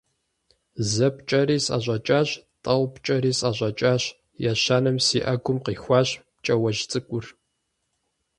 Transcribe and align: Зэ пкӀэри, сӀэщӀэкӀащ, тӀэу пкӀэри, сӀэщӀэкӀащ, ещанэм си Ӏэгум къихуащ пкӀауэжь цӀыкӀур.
Зэ 0.91 1.07
пкӀэри, 1.15 1.57
сӀэщӀэкӀащ, 1.65 2.29
тӀэу 2.63 2.83
пкӀэри, 2.93 3.31
сӀэщӀэкӀащ, 3.39 4.03
ещанэм 4.51 4.97
си 5.05 5.19
Ӏэгум 5.23 5.57
къихуащ 5.65 6.09
пкӀауэжь 6.35 6.81
цӀыкӀур. 6.89 7.25